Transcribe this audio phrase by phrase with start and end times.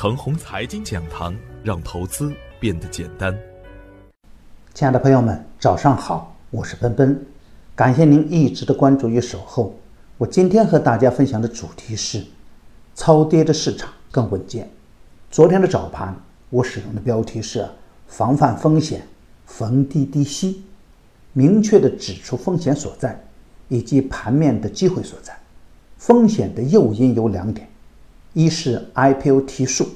[0.00, 3.38] 腾宏财经讲堂，让投资变得简单。
[4.72, 7.22] 亲爱的朋友们，早上好，我是奔奔，
[7.76, 9.74] 感谢您一直的关注与守候。
[10.16, 12.24] 我今天和大家分享的主题是：
[12.94, 14.70] 超跌的市场更稳健。
[15.30, 16.16] 昨天的早盘，
[16.48, 17.68] 我使用的标题是
[18.08, 19.06] “防范风险，
[19.44, 20.64] 逢低低吸”，
[21.34, 23.22] 明确的指出风险所在
[23.68, 25.38] 以及盘面的机会所在。
[25.98, 27.68] 风险的诱因有两点。
[28.32, 29.88] 一是 IPO 提速，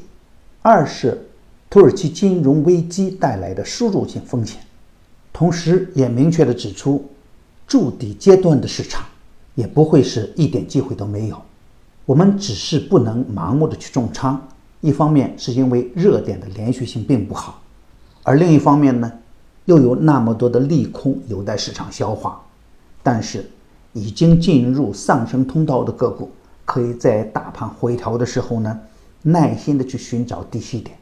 [0.61, 1.29] 二是
[1.71, 4.61] 土耳其金融危机带来的输入性风险，
[5.33, 7.05] 同时也明确的指出，
[7.67, 9.05] 筑底阶段的市场
[9.55, 11.41] 也不会是一点机会都没有。
[12.07, 14.41] 我们只是不能盲目的去重仓，
[14.81, 17.63] 一方面是因为热点的连续性并不好，
[18.25, 19.11] 而另一方面呢，
[19.65, 22.45] 又有那么多的利空有待市场消化。
[23.03, 23.49] 但是，
[23.93, 26.31] 已经进入上升通道的个股。
[26.65, 28.81] 可以在大盘回调的时候呢，
[29.23, 30.97] 耐心的去寻找低吸点，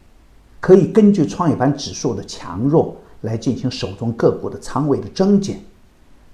[0.60, 5.60] 可以根据创业板指数的强弱来进行手中个股的仓位的增减。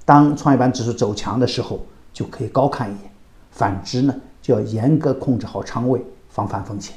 [0.05, 1.81] 当创业板指数走强的时候，
[2.12, 3.11] 就可以高看一眼；
[3.51, 6.97] 反之呢，就要严格控制好仓位，防范风险。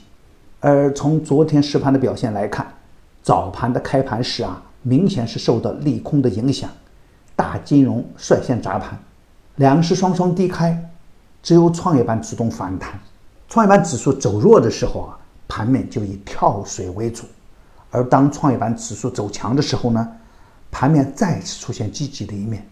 [0.62, 2.66] 而从昨天实盘的表现来看，
[3.22, 6.70] 早盘的开盘时啊，明显是受到利空的影响，
[7.36, 8.98] 大金融率先砸盘，
[9.58, 10.91] 两市双双低开。
[11.44, 13.00] 只有创业板主动反弹，
[13.50, 17.24] 创业板指数走弱的时候啊，盘面就以跳水为主；
[17.90, 20.08] 而当创业板指数走强的时候呢，
[20.70, 22.68] 盘面再次出现积极的一面。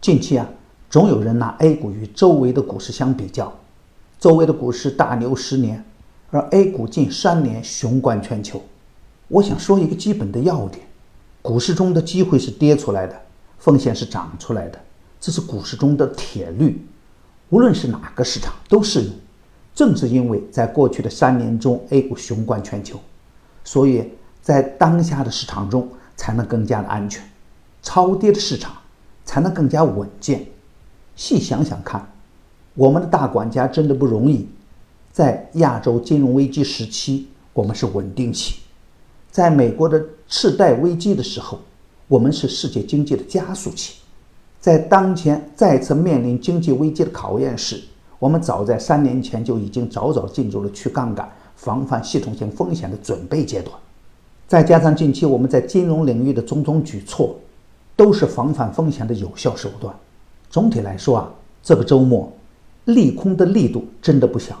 [0.00, 0.48] 近期啊，
[0.88, 3.52] 总有人拿 A 股与周围的股市相比较，
[4.18, 5.84] 周围的股市大牛十年，
[6.30, 8.62] 而 A 股近三年雄冠全球。
[9.28, 10.86] 我想说一个基本的要点：
[11.42, 13.14] 股市中的机会是跌出来的，
[13.58, 14.78] 风险是涨出来的，
[15.20, 16.86] 这是股市中的铁律。
[17.50, 19.12] 无论是哪个市场都适用。
[19.74, 22.98] 正是因为在过去的三年中，A 股雄冠全球，
[23.62, 25.86] 所以在当下的市场中
[26.16, 27.22] 才能更加的安全，
[27.82, 28.74] 超跌的市场
[29.26, 30.46] 才能更加稳健。
[31.14, 32.10] 细想想看，
[32.74, 34.48] 我们的大管家真的不容易。
[35.12, 38.54] 在亚洲金融危机时期，我们是稳定期；
[39.30, 41.60] 在美国的次贷危机的时候，
[42.08, 43.95] 我们是世界经济的加速器。
[44.66, 47.80] 在当前再次面临经济危机的考验时，
[48.18, 53.72] 我们早在三年前就已经早早进入了去杠杆、防范系统性风险的准备阶段。
[54.48, 57.36] 再加上近期我们在金融领域的种种举措，
[57.94, 59.94] 都是防范风险的有效手段。
[60.50, 61.30] 总体来说啊，
[61.62, 62.32] 这个周末
[62.86, 64.60] 利空的力度真的不小。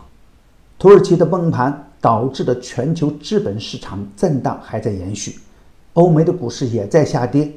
[0.78, 5.40] 土耳其的崩盘导致的全球资本市场震荡还在延续，
[5.94, 7.50] 欧美的股市也在下跌。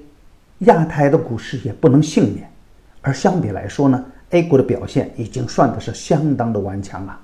[0.60, 2.52] 亚太的股市也不能幸免，
[3.02, 7.20] 而相比来说呢，A 股的表现已经算的是相当的顽强了。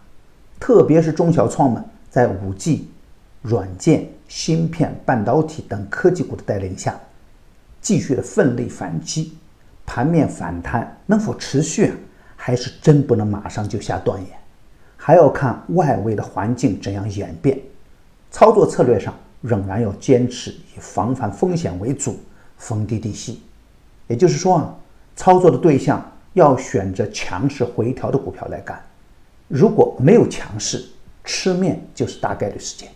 [0.59, 2.83] 特别是中小创们在 5G、
[3.41, 6.97] 软件、芯片、半导体等科技股的带领下，
[7.81, 9.37] 继续的奋力反击。
[9.85, 11.93] 盘面反弹能否持续，
[12.35, 14.29] 还是真不能马上就下断言，
[14.97, 17.59] 还要看外围的环境怎样演变。
[18.31, 22.17] 操作策略上仍然要坚持以防范风险为主。
[22.57, 23.41] 逢低低吸，
[24.07, 24.75] 也就是说啊，
[25.15, 28.81] 操作的对象要选择强势回调的股票来干。
[29.47, 30.85] 如果没有强势，
[31.23, 32.89] 吃面就是大概率事件；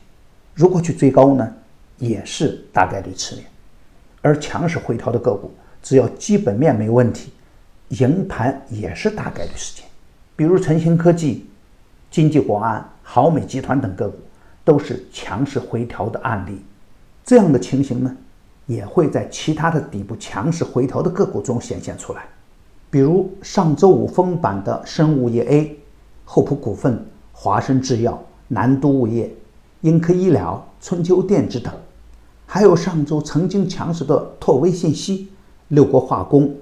[0.54, 1.54] 如果去追高呢，
[1.98, 3.46] 也是大概率吃面。
[4.22, 7.32] 而强势回调的个股，只要基本面没问题，
[7.90, 9.86] 赢盘也是大概率事件。
[10.36, 11.48] 比如晨星科技、
[12.10, 14.18] 经济国安、豪美集团等个股，
[14.66, 16.62] 都是强势回调的案例。
[17.24, 18.16] 这样的情形呢？
[18.70, 22.28] 也会在其他的底部强势回调的个股中显现出来，
[22.92, 25.80] 比如上周五封板的生物业 A、
[26.24, 27.04] 厚普股份、
[27.34, 29.34] 华生制药、南都物业、
[29.82, 31.74] 英科医疗、春秋电子等，
[32.46, 35.30] 还有上周曾经强势的拓威信息、
[35.70, 36.56] 六国化工、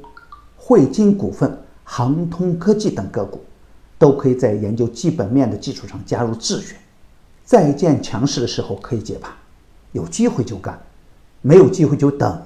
[0.55, 3.41] 汇金股份、航通科技等个股，
[3.97, 6.77] 都可以在研究基本面的基础上加入自选，
[7.43, 9.29] 再见强势的时候可以接盘，
[9.91, 10.81] 有机会就干。
[11.41, 12.41] 没有机会就等，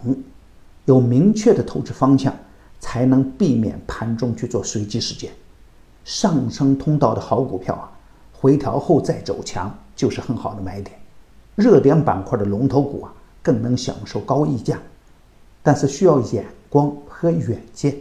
[0.86, 2.34] 有明确的投资方向，
[2.80, 5.32] 才能避免盘中去做随机事件。
[6.04, 7.92] 上升通道的好股票啊，
[8.34, 10.98] 回调后再走强就是很好的买点。
[11.56, 14.80] 热点板块的龙头股啊，更能享受高溢价，
[15.62, 17.96] 但是需要眼光和远见。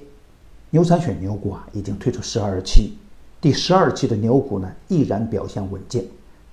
[0.71, 2.95] 牛散选牛股啊，已经推出十二期，
[3.41, 6.05] 第十二期的牛股呢，依然表现稳健。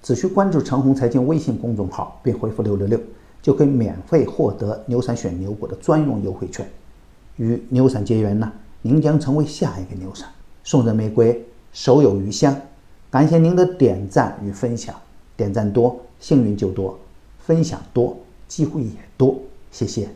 [0.01, 3.00] 只需关注长虹财经微信公众号，并回复六六六。
[3.47, 6.69] 就可以免费获得牛散选牛股的专用优惠券，
[7.38, 8.51] 与牛散结缘呢，
[8.81, 10.27] 您将成为下一个牛散。
[10.65, 11.41] 送人玫瑰，
[11.71, 12.53] 手有余香。
[13.09, 14.94] 感谢您的点赞与分享，
[15.38, 16.94] 点赞多，幸运就多；
[17.39, 18.17] 分享多，
[18.49, 19.39] 机会也多。
[19.71, 20.09] 谢谢。